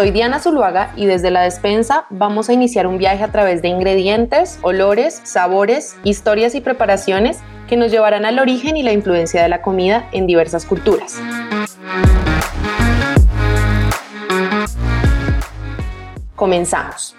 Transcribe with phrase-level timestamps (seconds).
[0.00, 3.68] Soy Diana Zuluaga y desde la despensa vamos a iniciar un viaje a través de
[3.68, 9.50] ingredientes, olores, sabores, historias y preparaciones que nos llevarán al origen y la influencia de
[9.50, 11.20] la comida en diversas culturas.
[16.40, 17.14] Comenzamos.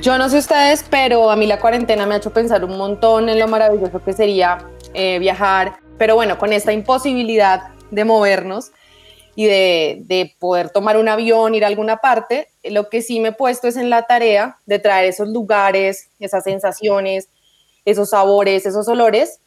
[0.00, 3.28] Yo no sé ustedes, pero a mí la cuarentena me ha hecho pensar un montón
[3.28, 4.58] en lo maravilloso que sería
[4.94, 8.72] eh, viajar pero bueno, con esta imposibilidad de movernos
[9.34, 13.32] y de, poder tomar un avión, ir a alguna parte, lo que sí me he
[13.32, 17.28] puesto es en la tarea de traer esos lugares, esas sensaciones,
[17.84, 19.40] esos sabores, esos olores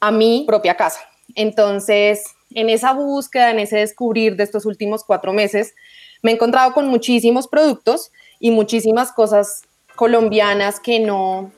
[0.00, 1.00] a mi propia casa.
[1.34, 5.74] Entonces, en esa búsqueda, en ese descubrir de estos últimos cuatro meses,
[6.22, 9.62] me he encontrado con muchísimos productos y muchísimas cosas
[9.96, 11.50] colombianas que no,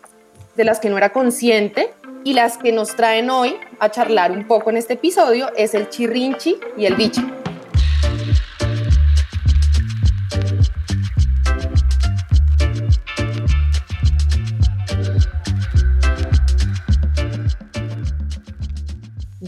[0.56, 1.92] de las que no era consciente
[2.24, 5.88] y las que nos traen hoy a charlar un poco en este episodio es el
[5.90, 7.22] chirrinchi y el biche.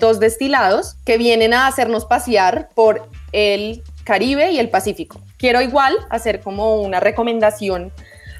[0.07, 5.21] Dos destilados que vienen a hacernos pasear por el Caribe y el Pacífico.
[5.37, 7.91] Quiero igual hacer como una recomendación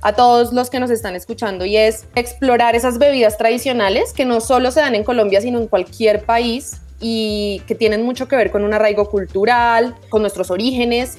[0.01, 4.41] a todos los que nos están escuchando y es explorar esas bebidas tradicionales que no
[4.41, 8.53] solo se dan en Colombia, sino en cualquier país y que tienen mucho que ver
[8.53, 11.19] con un arraigo cultural, con nuestros orígenes.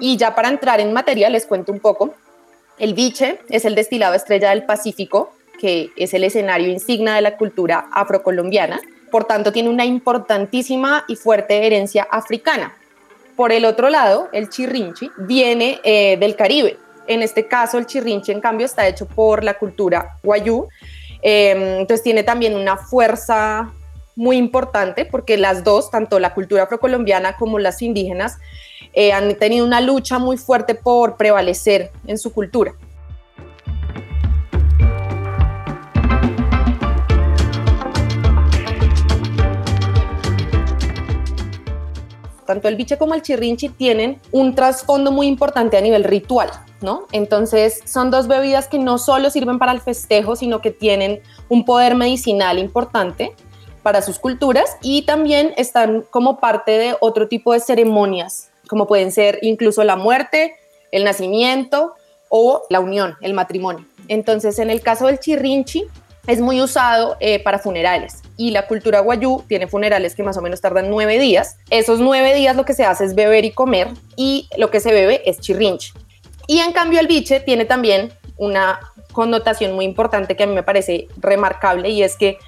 [0.00, 2.14] Y ya para entrar en materia les cuento un poco.
[2.78, 7.36] El biche es el destilado estrella del Pacífico, que es el escenario insignia de la
[7.36, 12.74] cultura afrocolombiana por tanto tiene una importantísima y fuerte herencia africana.
[13.36, 16.76] Por el otro lado, el chirrinchi viene eh, del Caribe.
[17.06, 20.68] En este caso, el chirrinchi, en cambio, está hecho por la cultura guayú.
[21.22, 23.72] Em, entonces tiene también una fuerza
[24.16, 28.38] muy importante porque las dos, tanto la cultura afrocolombiana como las indígenas,
[29.00, 32.72] eh, han tenido una lucha muy fuerte por prevalecer en su cultura.
[42.44, 46.48] tanto el biche como el chirrinchi tienen un trasfondo muy importante a nivel ritual,
[46.80, 47.06] ¿no?
[47.12, 51.20] Entonces son dos bebidas que no solo sirven para el festejo, sino que tienen
[51.50, 53.34] un poder medicinal importante
[53.82, 59.10] para sus culturas y también están como parte de otro tipo de ceremonias, como pueden
[59.12, 60.54] ser incluso la muerte,
[60.92, 61.94] el nacimiento
[62.28, 63.86] o la unión, el matrimonio.
[64.08, 65.86] Entonces, en el caso del chirrinchi,
[66.26, 70.42] es muy usado eh, para funerales y la cultura guayú tiene funerales que más o
[70.42, 71.56] menos tardan nueve días.
[71.70, 74.92] Esos nueve días lo que se hace es beber y comer y lo que se
[74.92, 75.94] bebe es chirrinche.
[76.46, 78.78] Y en cambio el biche tiene también una
[79.12, 82.38] connotación muy importante que a mí me parece remarcable y es que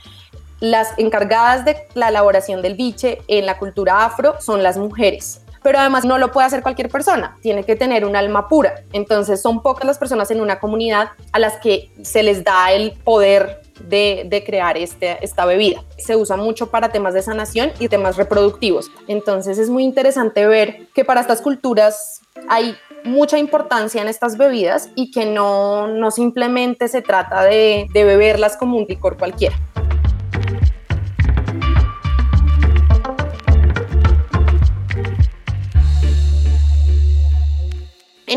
[0.60, 5.78] las encargadas de la elaboración del biche en la cultura afro son las mujeres pero
[5.78, 8.82] además no lo puede hacer cualquier persona, tiene que tener un alma pura.
[8.92, 12.92] Entonces son pocas las personas en una comunidad a las que se les da el
[12.92, 15.82] poder de, crear este, esta bebida.
[15.98, 18.90] Se usa mucho para temas de sanación y temas reproductivos.
[19.08, 24.90] Entonces es muy interesante ver que para estas culturas hay mucha importancia en estas bebidas
[24.94, 29.56] y que no, no simplemente se trata de, de beberlas como un licor cualquiera.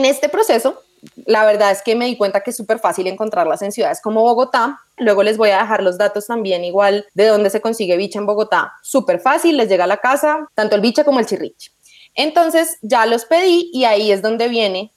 [0.03, 0.81] En este proceso,
[1.25, 4.21] la verdad es que me di cuenta que es súper fácil encontrarlas en ciudades como
[4.21, 4.81] Bogotá.
[4.97, 8.25] Luego les voy a dejar los datos también igual de dónde se consigue bicha en
[8.25, 8.73] Bogotá.
[8.81, 11.71] Súper fácil, les llega a la casa, tanto el bicha como el chirriche.
[12.15, 14.91] Entonces ya los pedí y ahí es donde viene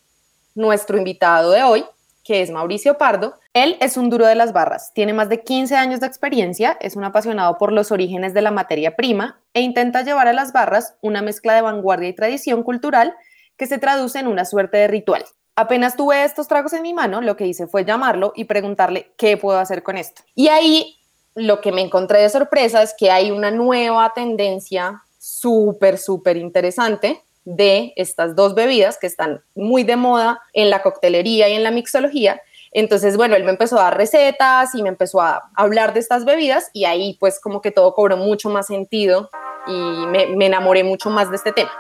[0.57, 1.85] nuestro invitado de hoy,
[2.25, 3.35] que es Mauricio Pardo.
[3.55, 6.97] Él es un duro de las barras, tiene más de 15 años de experiencia, es
[6.97, 10.97] un apasionado por los orígenes de la materia prima e intenta llevar a las barras
[11.01, 13.15] una mezcla de vanguardia y tradición cultural
[13.57, 15.25] que se traduce en una suerte de ritual.
[15.55, 19.37] Apenas tuve estos tragos en mi mano, lo que hice fue llamarlo y preguntarle qué
[19.37, 20.23] puedo hacer con esto.
[20.35, 20.99] Y ahí
[21.35, 27.23] lo que me encontré de sorpresa es que hay una nueva tendencia súper, súper interesante
[27.45, 31.71] de estas dos bebidas que están muy de moda en la coctelería y en la
[31.71, 32.43] mixología.
[32.73, 36.25] Entonces, bueno, él me empezó a dar recetas y me empezó a hablar de estas
[36.25, 39.31] bebidas y ahí pues como que todo cobró mucho más sentido
[39.67, 41.73] y me, me enamoré mucho más de este tema.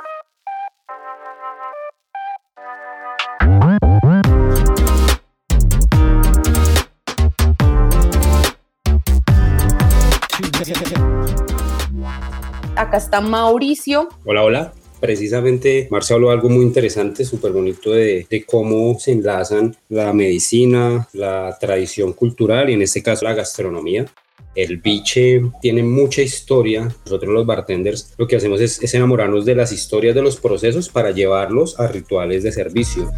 [12.74, 14.08] Acá está Mauricio.
[14.24, 14.72] Hola, hola.
[15.00, 21.06] Precisamente Marcia habló algo muy interesante, súper bonito de, de, cómo se enlazan la medicina,
[21.12, 24.06] la tradición cultural y en este caso la gastronomía.
[24.54, 26.88] El biche tiene mucha historia.
[27.04, 30.88] Nosotros los bartenders lo que hacemos es, es enamorarnos de las historias de los procesos
[30.88, 33.12] para llevarlos a rituales de servicio.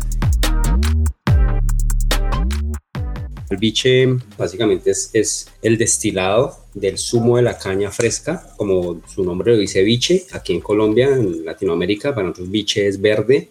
[3.50, 9.24] El biche básicamente es, es, el destilado del zumo de la caña fresca, como su
[9.24, 10.24] nombre lo dice biche.
[10.32, 13.48] Aquí en Colombia, en Latinoamérica, para nosotros biche es verde.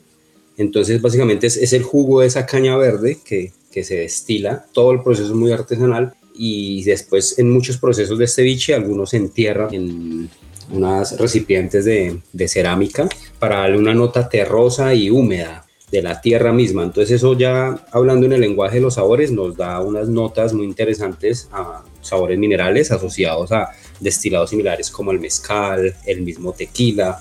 [0.58, 4.66] Entonces básicamente es, el jugo de esa caña verde que, que, se destila.
[4.72, 9.12] Todo el proceso es muy artesanal y después en muchos procesos de este biche, algunos
[9.12, 10.30] se entierran en
[10.72, 13.08] unas recipientes de, de cerámica
[13.40, 16.84] para darle una nota terrosa y húmeda de la tierra misma.
[16.84, 20.66] Entonces eso ya hablando en el lenguaje de los sabores nos da unas notas muy
[20.66, 27.20] interesantes a sabores minerales asociados a destilados similares como el mezcal, el mismo tequila.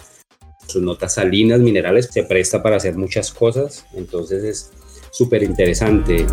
[0.66, 3.86] Sus notas salinas, minerales, se presta para hacer muchas cosas.
[3.94, 4.70] Entonces es
[5.10, 6.26] súper interesante.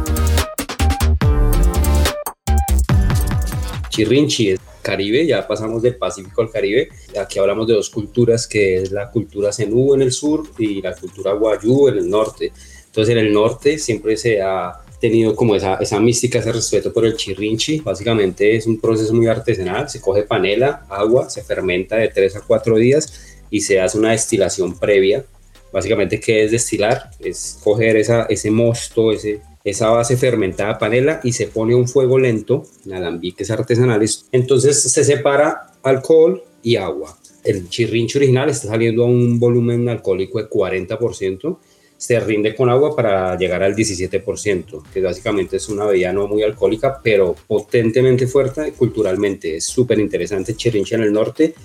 [3.90, 6.90] Chirrinchi es Caribe, ya pasamos del Pacífico al Caribe.
[7.20, 10.94] Aquí hablamos de dos culturas, que es la cultura zenú en el sur y la
[10.96, 12.52] cultura guayú en el norte.
[12.86, 17.06] Entonces en el norte siempre se ha tenido como esa, esa mística, ese respeto por
[17.06, 17.82] el chirrinchi.
[17.82, 22.40] Básicamente es un proceso muy artesanal, se coge panela, agua, se fermenta de 3 a
[22.40, 25.26] 4 días y se hace una destilación previa.
[25.74, 27.10] Básicamente, ¿qué es destilar?
[27.20, 32.18] Es coger esa, ese mosto, ese, esa base fermentada panela y se pone un fuego
[32.18, 34.28] lento en alambiques artesanales.
[34.32, 37.18] Entonces se separa alcohol y agua.
[37.44, 41.58] El chirrincho original está saliendo a un volumen alcohólico de 40%.
[42.04, 46.44] Se rinde con agua para llegar al 17%, que básicamente es una bebida no muy
[46.44, 49.56] alcohólica, pero potentemente fuerte culturalmente.
[49.56, 50.54] Es súper interesante.
[50.54, 51.56] Chirrincho en el norte.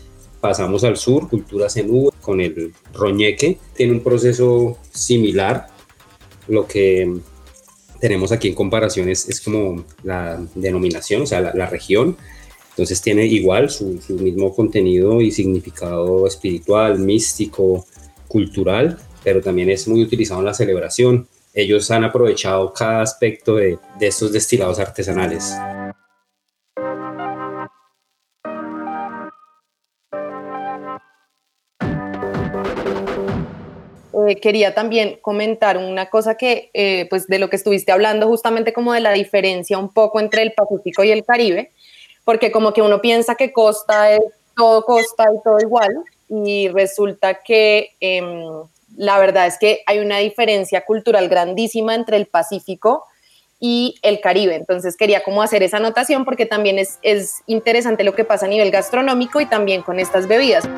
[0.40, 3.58] Pasamos al sur, cultura zenú con el roñeque.
[3.74, 5.66] Tiene un proceso similar.
[6.46, 7.16] Lo que
[8.00, 12.16] tenemos aquí en comparación es, como la denominación, o sea, la, región.
[12.70, 17.84] Entonces tiene igual su, mismo contenido y significado espiritual, místico,
[18.28, 21.28] cultural, pero también es muy utilizado en la celebración.
[21.54, 25.52] Ellos han aprovechado cada aspecto de, estos destilados artesanales.
[34.28, 38.72] Eh, quería también comentar una cosa que, eh, pues de lo que estuviste hablando, justamente
[38.72, 41.70] como de la diferencia un poco entre el Pacífico y el Caribe,
[42.24, 44.20] porque como que uno piensa que costa es
[44.54, 45.90] todo costa y todo igual,
[46.28, 48.64] y resulta que em,
[48.98, 53.04] la verdad es que hay una diferencia cultural grandísima entre el Pacífico
[53.60, 54.56] y el Caribe.
[54.56, 58.48] Entonces quería como hacer esa anotación porque también es, es interesante lo que pasa a
[58.48, 60.68] nivel gastronómico y también con estas bebidas.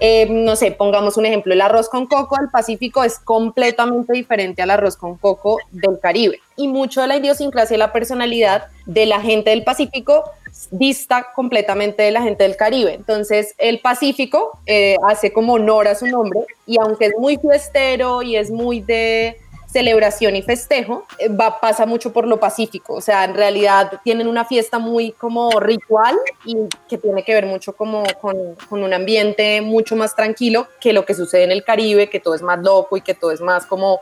[0.00, 4.62] Eh, no sé, pongamos un ejemplo, el arroz con coco del Pacífico es completamente diferente
[4.62, 6.40] al arroz con coco del Caribe.
[6.56, 10.24] Y mucho de la idiosincrasia y la personalidad de la gente del Pacífico
[10.70, 12.94] dista completamente de la gente del Caribe.
[12.94, 18.22] Entonces, el Pacífico eh, hace como honor a su nombre y aunque es muy fiestero
[18.22, 23.00] y es muy de celebración y festejo, eh, va, pasa mucho por lo pacífico, o
[23.02, 26.16] sea, en realidad tienen una fiesta muy como ritual
[26.46, 26.56] y
[26.88, 31.04] que tiene que ver mucho como con, con, un ambiente mucho más tranquilo que lo
[31.04, 33.66] que sucede en el Caribe, que todo es más loco y que todo es más
[33.66, 34.00] como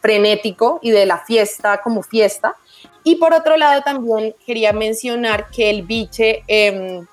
[0.00, 2.54] frenético y de la fiesta como fiesta.
[3.06, 7.06] Y por otro lado también quería mencionar que el biche em,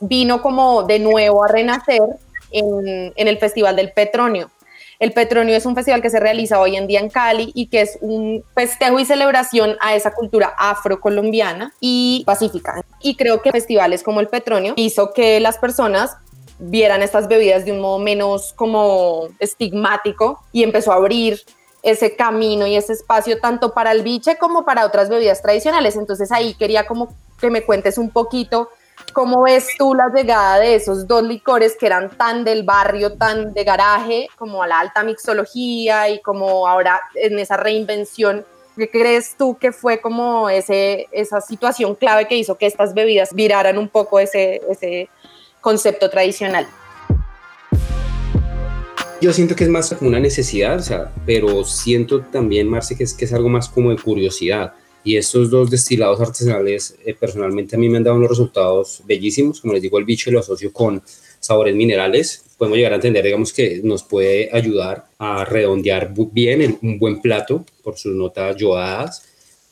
[0.00, 2.02] vino como de nuevo a renacer
[2.50, 4.50] en, el Festival del Petronio
[4.98, 7.82] el Petronio es un festival que se realiza hoy en día en Cali y que
[7.82, 12.82] es un festejo y celebración a esa cultura afrocolombiana y pacífica.
[13.02, 16.16] Y creo que festivales como el Petronio hizo que las personas
[16.58, 21.42] vieran estas bebidas de un modo menos como estigmático y empezó a abrir
[21.90, 25.96] ese camino y ese espacio tanto para el biche como para otras bebidas tradicionales.
[25.96, 28.70] Entonces ahí quería como que me cuentes un poquito
[29.12, 33.52] ¿Cómo ves tú la llegada de esos dos licores que eran tan del barrio, tan
[33.54, 38.44] de garaje, como a la alta mixología y como ahora en esa reinvención?
[38.76, 43.32] ¿Qué crees tú que fue como ese, esa situación clave que hizo que estas bebidas
[43.32, 45.08] viraran un poco ese, ese
[45.62, 46.66] concepto tradicional?
[49.20, 53.04] Yo siento que es más como una necesidad, o sea, pero siento también, Marce, que
[53.04, 54.74] es, que es algo más como de curiosidad.
[55.04, 59.60] Y estos dos destilados artesanales eh, personalmente a mí me han dado unos resultados bellísimos,
[59.60, 61.02] como les digo el bicho lo asocio con
[61.40, 66.98] sabores minerales, podemos llegar a entender digamos que nos puede ayudar a redondear bien un
[66.98, 69.22] buen plato por sus notas yodadas,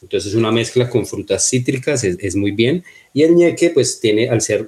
[0.00, 2.84] Entonces una mezcla con frutas cítricas es, muy bien.
[3.12, 4.66] Y el ñeque pues tiene, al ser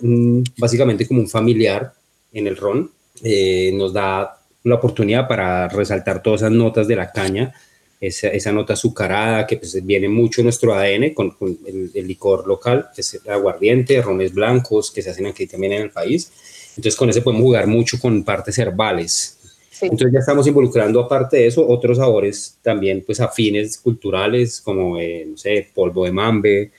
[0.59, 1.95] básicamente como un familiar
[2.33, 2.91] en el ron,
[3.23, 7.55] eh, nos da la oportunidad para resaltar todas esas notas de la caña,
[8.01, 12.89] esa, esa nota azucarada que pues, viene mucho en nuestro ADN con, el, licor local,
[12.95, 16.33] que es el aguardiente, rones blancos que se hacen aquí también en el país.
[16.71, 19.39] Entonces con ese podemos jugar mucho con partes herbales.
[19.81, 25.27] Entonces ya estamos involucrando aparte de eso otros sabores también pues afines culturales como, eh,
[25.29, 26.71] no sé, polvo de mambe,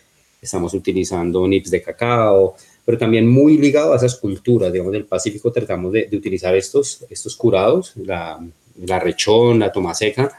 [0.42, 2.56] estamos utilizando nips de cacao,
[2.88, 7.36] pero también muy ligado a esas culturas, digamos, del Pacífico tratamos de, utilizar estos, estos
[7.36, 8.40] curados, la,
[8.82, 10.32] la rechón, la toma seca,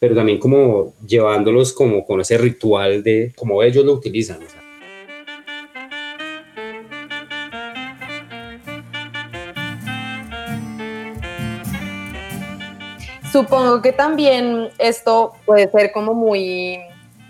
[0.00, 4.40] pero también como llevándolos como con ese ritual de cómo ellos lo utilizan.
[13.30, 16.80] Supongo que también esto puede ser como muy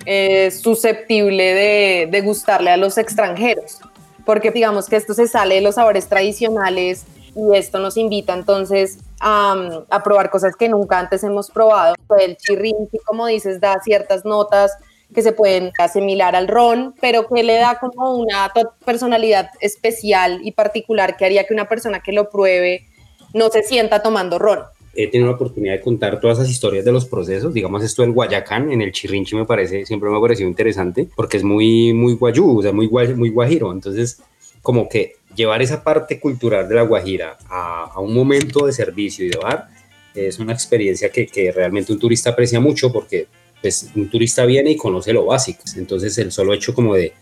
[0.07, 3.79] eh, susceptible de, de gustarle a los extranjeros
[4.25, 8.99] porque digamos que esto se sale de los sabores tradicionales y esto nos invita entonces
[9.21, 11.95] a, probar cosas que nunca antes hemos probado.
[12.19, 14.73] El chirrinchi, como dices, da ciertas notas
[15.15, 18.53] que se pueden asimilar al ron, pero que le da como una
[18.85, 22.87] personalidad especial y particular que haría que una persona que lo pruebe
[23.35, 24.61] no se sienta tomando ron
[24.95, 27.55] he tenido la oportunidad de contar todas esas historias de los procesos.
[27.55, 31.39] Digamos, esto del Guayacán en el Chirrinchi me parece, siempre me ha parecido interesante porque
[31.39, 33.73] es muy, muy guayú, o sea, muy, muy guajiro.
[33.73, 34.21] Entonces,
[34.61, 39.25] como que llevar esa parte cultural de la Guajira a, a un momento de servicio
[39.25, 39.69] y de bar
[40.15, 43.27] es una experiencia que, que, realmente un turista aprecia mucho porque
[43.61, 45.63] pues, un turista viene y conoce lo básico.
[45.77, 47.15] Entonces, el solo hecho como de,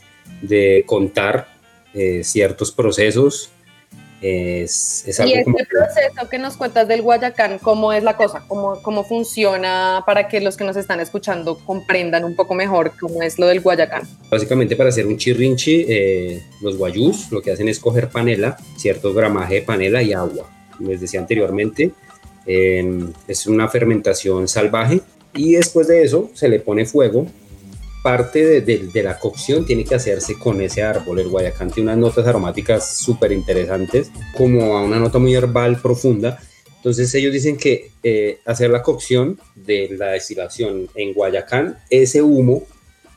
[0.42, 1.48] de contar
[1.94, 3.50] eh, ciertos procesos
[4.22, 8.44] es, es algo y este proceso que nos cuentas del Guayacán, ¿cómo es la cosa?
[8.46, 13.22] ¿Cómo, ¿Cómo funciona para que los que nos están escuchando comprendan un poco mejor cómo
[13.22, 14.02] es lo del Guayacán?
[14.30, 19.14] Básicamente para hacer un chirrinchi, eh, los guayús lo que hacen es coger panela, cierto
[19.14, 20.50] gramaje de panela y agua.
[20.78, 21.92] Les decía anteriormente,
[22.46, 25.00] em, es una fermentación salvaje
[25.34, 27.26] y después de eso se le pone fuego
[28.02, 31.18] parte de, la cocción tiene que hacerse con ese árbol.
[31.20, 36.38] El guayacán tiene unas notas aromáticas súper interesantes, como a una nota muy herbal profunda.
[36.76, 42.64] Entonces ellos dicen que eh, hacer la cocción de la destilación en guayacán, ese humo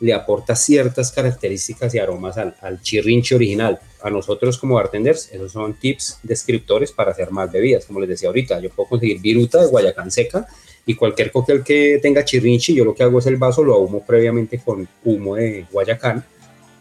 [0.02, 3.80] le aporta ciertas características y aromas al, al chirrinche original.
[4.02, 7.86] A nosotros como bartenders, esos son tips descriptores para hacer más bebidas.
[7.86, 10.46] Como les decía ahorita, yo puedo conseguir viruta de guayacán seca
[10.86, 14.06] y cualquier cóctel que tenga chirrinchi, yo lo que hago es el vaso, lo ahumo
[14.06, 16.26] previamente con humo de Guayacán,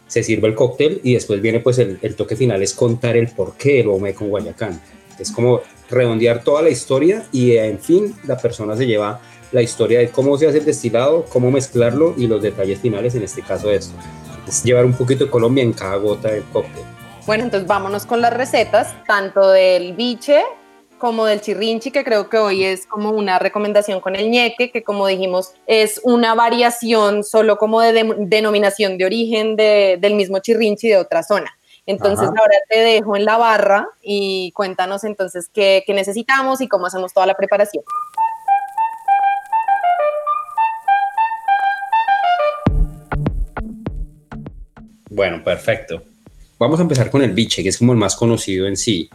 [0.09, 3.55] se sirve el cóctel y después viene pues el, toque final, es contar el por
[3.55, 4.81] qué lo ahumé con Guayacán.
[5.19, 9.21] Es como redondear toda la historia y en fin la persona se lleva
[9.53, 13.23] la historia de cómo se hace el destilado, cómo mezclarlo y los detalles finales, en
[13.23, 13.93] este caso es,
[14.49, 16.83] es llevar un poquito de Colombia en cada gota del cóctel.
[17.27, 20.43] Bueno, entonces vámonos con las recetas, tanto del biche
[21.03, 24.85] como del chirrinchi, que creo que hoy es como una recomendación con el ñeque, que
[24.85, 30.99] como dijimos es una variación solo como de, denominación de origen del mismo chirrinchi de
[30.99, 31.59] otra zona.
[31.87, 36.87] Entonces ahora te dejo en la barra y cuéntanos entonces qué, qué necesitamos y cómo
[36.87, 37.83] hacemos toda la preparación.
[45.11, 46.01] Bueno, perfecto.
[46.61, 49.11] Vamos a empezar con el biche, que es como el más conocido en sí.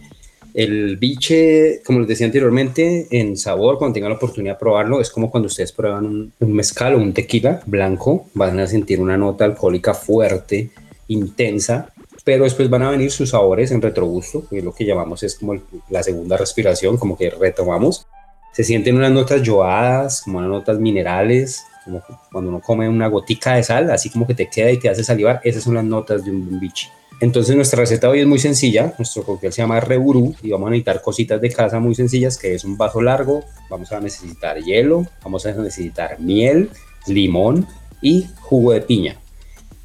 [0.58, 5.12] El biche, como les decía anteriormente, en sabor, cuando tengan la oportunidad de probarlo, es
[5.12, 9.46] como cuando ustedes prueban un, mezcal o un tequila blanco, van a sentir una nota
[9.46, 10.72] alcohólica fuerte,
[11.10, 15.22] intensa, pero después van a venir sus sabores en retrogusto, que es lo que llamamos
[15.22, 15.62] es como
[15.92, 18.08] la segunda respiración, como que retomamos.
[18.52, 23.54] Se sienten unas notas yoadas, como unas notas minerales, como cuando uno come una gotica
[23.54, 26.26] de sal, así como que te queda y te hace salivar, esas son las notas
[26.26, 26.90] de un biche.
[27.20, 30.70] Entonces nuestra receta hoy es muy sencilla, nuestro cóctel se llama Reburú y vamos a
[30.70, 35.04] necesitar cositas de casa muy sencillas que es un vaso largo, vamos a necesitar hielo,
[35.24, 36.70] vamos a necesitar miel,
[37.08, 37.66] limón
[38.04, 39.18] y jugo de piña.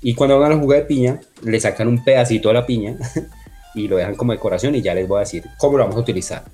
[0.03, 2.97] Y cuando hagan el jugo de piña, le sacan un pedacito de la piña
[3.75, 6.01] y lo dejan como decoración y ya les voy a decir cómo lo vamos a
[6.01, 6.45] utilizar.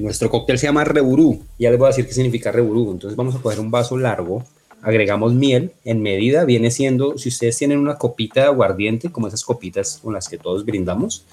[0.00, 2.90] Nuestro cóctel se llama Reburú, ya les voy a decir qué significa Reburú.
[2.90, 4.42] Entonces vamos a coger un vaso largo
[4.86, 9.42] agregamos miel en medida, viene siendo, si ustedes tienen una copita de aguardiente, como esas
[9.42, 11.24] copitas con las que todos brindamos,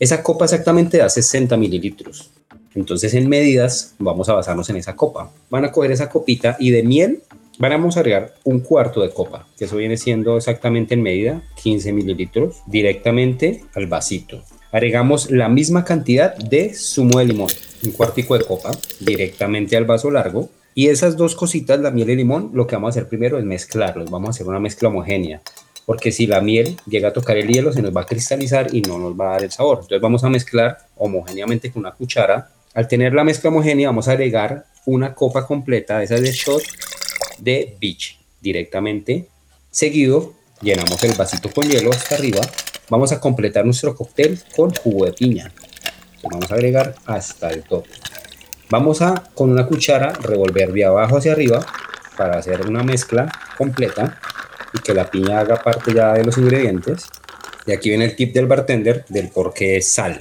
[0.00, 2.30] esa copa exactamente da 60 mililitros.
[2.74, 5.30] Entonces en medidas vamos a basarnos en esa copa.
[5.50, 7.22] Van a coger esa copita y de miel
[7.60, 11.92] vamos a agregar un cuarto de copa, que eso viene siendo exactamente en medida 15
[11.92, 14.42] mililitros, directamente al vasito.
[14.72, 17.52] Agregamos la misma cantidad de zumo de limón,
[17.84, 22.12] un cuartico de copa, directamente al vaso largo Y esas dos cositas, la miel y
[22.12, 24.10] el limón, lo que vamos a hacer primero es mezclarlos.
[24.10, 25.40] Vamos a hacer una mezcla homogénea.
[25.86, 28.82] Porque si la miel llega a tocar el hielo, se nos va a cristalizar y
[28.82, 29.78] no nos va a dar el sabor.
[29.78, 32.50] Entonces vamos a mezclar homogéneamente con una cuchara.
[32.74, 36.62] Al tener la mezcla homogénea, vamos a agregar una copa completa de esas de shot
[37.38, 39.28] de beach directamente.
[39.70, 42.42] Seguido, llenamos el vasito con hielo hasta arriba.
[42.90, 45.50] Vamos a completar nuestro cóctel con jugo de piña.
[46.22, 47.88] vamos a agregar hasta el tope.
[48.68, 51.64] Vamos a, con una cuchara, revolver de abajo hacia arriba
[52.16, 54.18] para hacer una mezcla completa
[54.72, 57.06] y que la piña haga parte ya de los ingredientes.
[57.66, 60.20] Y aquí viene el tip del bartender del por qué sal.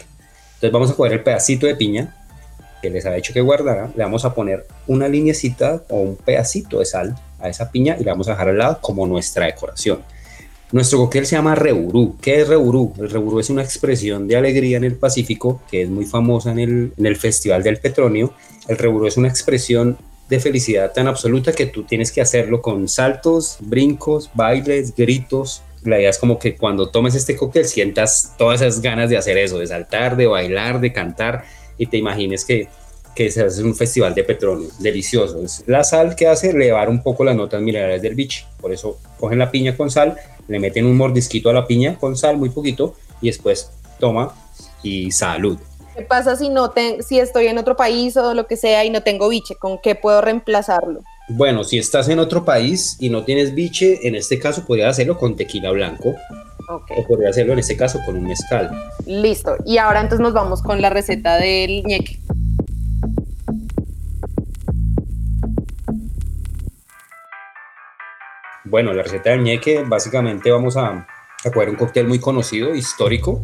[0.55, 2.15] Entonces vamos a coger el pedacito de piña
[2.81, 6.79] que les había hecho que guardara, le vamos a poner una linecita o un pedacito
[6.79, 10.03] de sal a esa piña y la vamos a dejar al lado como nuestra decoración.
[10.75, 12.17] Nuestro cóctel se llama reburú.
[12.21, 12.91] ¿Qué es reburú?
[12.99, 16.59] El reburú es una expresión de alegría en el Pacífico que es muy famosa en
[16.59, 18.33] el, en el Festival del Petronio.
[18.67, 22.89] El reburú es una expresión de felicidad tan absoluta que tú tienes que hacerlo con
[22.89, 25.63] saltos, brincos, bailes, gritos.
[25.85, 29.37] La idea es como que cuando tomes este cóctel sientas todas esas ganas de hacer
[29.37, 31.45] eso, de saltar, de bailar, de cantar
[31.77, 32.67] y te imagines que,
[33.15, 35.41] que se hace un festival de petróleo delicioso.
[35.41, 38.45] Es la sal que hace elevar un poco las notas minerales del biche.
[38.59, 40.17] Por eso cogen la piña con sal,
[40.47, 44.33] le meten un mordisquito a la piña con sal, muy poquito, y después toma
[44.83, 45.57] y salud.
[45.95, 46.73] ¿Qué pasa si no
[47.07, 49.55] si estoy en otro país o lo que sea y no tengo biche?
[49.55, 51.01] ¿Con qué puedo reemplazarlo?
[51.29, 55.17] Bueno, si estás en otro país y no tienes biche, en este caso podrías hacerlo
[55.17, 56.13] con tequila blanco.
[56.67, 56.97] Okay.
[56.99, 58.71] O podría hacerlo en este caso con un mezcal.
[59.05, 59.55] Listo.
[59.65, 62.19] Y ahora entonces nos vamos con la receta del ñeque.
[68.67, 71.07] Bueno, la receta del ñeque, básicamente vamos a,
[71.43, 73.43] a coger un cóctel muy conocido, histórico,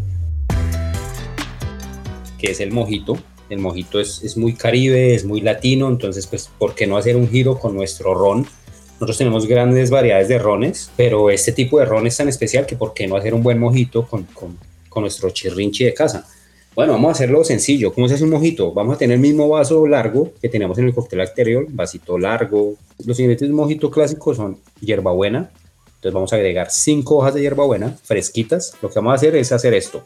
[2.39, 3.19] que es el mojito.
[3.47, 7.29] El mojito es, muy caribe, es muy latino, entonces, pues, ¿por qué no hacer un
[7.29, 8.47] giro con nuestro ron?
[8.93, 12.75] Nosotros tenemos grandes variedades de rones, pero este tipo de ron es tan especial que
[12.75, 14.57] ¿por qué no hacer un buen mojito con, con,
[14.89, 16.27] con nuestro chirrinchi de casa?
[16.73, 17.93] Bueno, vamos a hacerlo sencillo.
[17.93, 18.71] ¿Cómo se hace un mojito?
[18.73, 22.75] Vamos a tener el mismo vaso largo que teníamos en el cóctel anterior, vasito largo.
[23.05, 25.51] Los ingredientes de un mojito clásico son hierbabuena.
[25.85, 28.73] Entonces vamos a agregar cinco hojas de hierbabuena fresquitas.
[28.81, 30.01] Lo que vamos a hacer es hacer esto.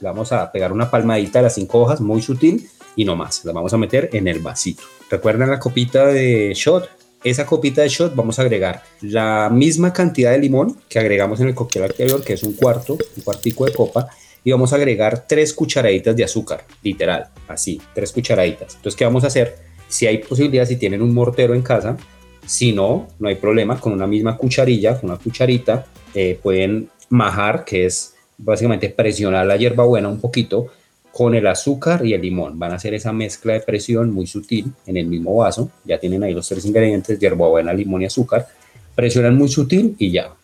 [0.00, 3.44] Vamos a pegar una palmadita a las cinco hojas, muy sutil, y no más.
[3.44, 4.84] Las vamos a meter en el vasito.
[5.10, 6.88] ¿Recuerdan la copita de shot?
[7.24, 11.48] Esa copita de shot vamos a agregar la misma cantidad de limón que agregamos en
[11.48, 14.08] el cóctel anterior, que es un cuarto, un cuartico de copa,
[14.44, 18.74] y vamos a agregar tres cucharaditas de azúcar, literal, así, tres cucharaditas.
[18.76, 19.56] Entonces, ¿qué vamos a hacer?
[19.88, 21.96] Si hay posibilidad, si tienen un mortero en casa,
[22.44, 27.64] si no, no hay problema, con una misma cucharilla, con una cucharita, eh, pueden majar,
[27.64, 30.68] que es básicamente presionar la hierbabuena un poquito
[31.10, 32.58] con el azúcar y el limón.
[32.58, 35.70] Van a hacer esa mezcla de presión muy sutil en el mismo vaso.
[35.84, 38.48] Ya tienen ahí los tres ingredientes, hierbabuena, limón y azúcar.
[38.94, 40.34] Presionan muy sutil y ya.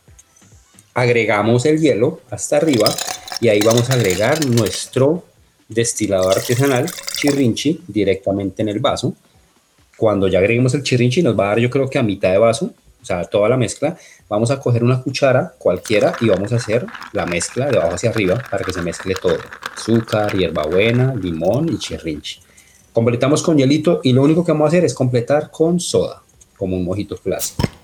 [0.95, 2.89] Agregamos el hielo hasta arriba
[3.41, 5.25] y ahí vamos a agregar nuestro
[5.69, 9.15] destilado artesanal chirrinchi directamente en el vaso.
[9.97, 12.39] Cuando ya agreguemos el chirrinchi nos va a dar yo creo que a mitad de
[12.39, 13.97] vaso, o sea, toda la mezcla.
[14.29, 18.11] Vamos a coger una cuchara cualquiera y vamos a hacer la mezcla de abajo hacia
[18.11, 19.39] arriba para que se mezcle todo.
[19.75, 22.41] Azúcar, hierbabuena, limón y chirrinchi.
[22.93, 26.23] Completamos con hielito y lo único que vamos a hacer es completar con soda,
[26.59, 27.80] como un mojito clásico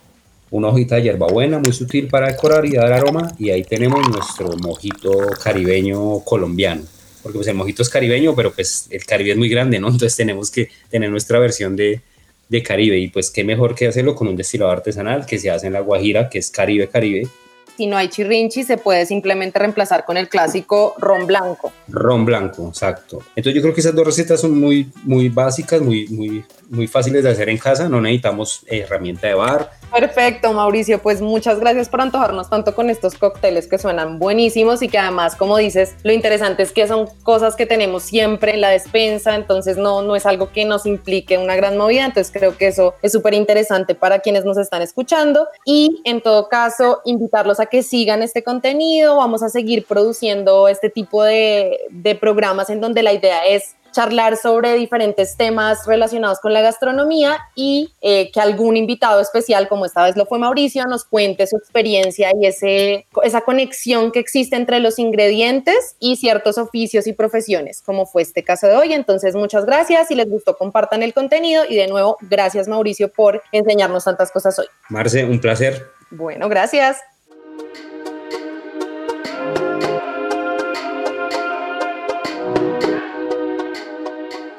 [0.51, 3.33] una hojita de hierbabuena muy sutil para decorar y dar aroma.
[3.39, 5.11] Y ahí tenemos nuestro mojito
[5.43, 6.83] caribeño colombiano.
[7.23, 10.17] Porque pues el mojito es caribeño pero pues el Caribe es muy grande no entonces
[10.17, 12.01] tenemos que tener nuestra versión de,
[12.49, 12.99] de Caribe.
[12.99, 15.81] Y pues qué mejor que hacerlo con un destilado artesanal que se hace en la
[15.81, 17.29] Guajira que es Caribe Caribe
[17.77, 21.73] si no hay chirrinchi, se puede simplemente reemplazar con el clásico ron blanco.
[21.89, 23.21] Ron blanco, exacto.
[23.35, 27.23] Entonces yo creo que esas dos recetas son muy, muy básicas, muy, muy, muy fáciles
[27.23, 27.89] de hacer en casa.
[27.89, 31.01] No necesitamos herramienta de bar, Perfecto, Mauricio.
[31.01, 35.37] Pues muchas gracias por antojarnos tanto con estos cócteles que suenan buenísimos y que además,
[35.37, 39.77] como dices, lo interesante es que son cosas que tenemos siempre en la despensa, entonces
[39.77, 42.05] no, no es algo que nos implique una gran movida.
[42.05, 46.49] Entonces creo que eso es súper interesante para quienes nos están escuchando y en todo
[46.49, 49.17] caso invitarlos a que sigan este contenido.
[49.17, 54.37] Vamos a seguir produciendo este tipo de, de programas en donde la idea es charlar
[54.37, 60.05] sobre diferentes temas relacionados con la gastronomía y eh, que algún invitado especial, como esta
[60.05, 64.81] vez lo fue Mauricio, nos cuente su experiencia y ese, esa conexión que existe entre
[64.81, 68.93] los ingredientes y ciertos oficios y profesiones, como fue este caso de hoy.
[68.93, 70.09] Entonces, muchas gracias.
[70.09, 74.59] Si les gustó, compartan el contenido y de nuevo, gracias Mauricio por enseñarnos tantas cosas
[74.59, 74.67] hoy.
[74.91, 75.87] Marce, un placer.
[76.11, 76.99] Bueno, gracias.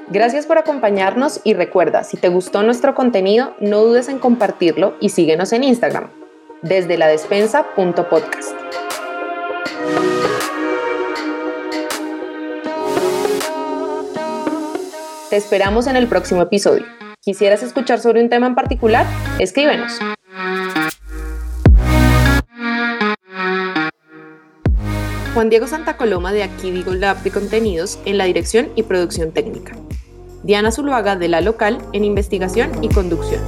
[0.09, 5.09] Gracias por acompañarnos y recuerda, si te gustó nuestro contenido, no dudes en compartirlo y
[5.09, 6.09] síguenos en Instagram,
[6.63, 8.53] desde la despensa.podcast.
[15.29, 16.85] Te esperamos en el próximo episodio.
[17.21, 19.05] ¿Quisieras escuchar sobre un tema en particular?
[19.39, 19.99] Escríbenos.
[25.37, 29.31] Juan Diego Santa Coloma de Aquí Digo Lab de Contenidos en la dirección y producción
[29.31, 29.77] técnica.
[30.41, 33.39] Diana Zuluaga de La Local en investigación y conducción.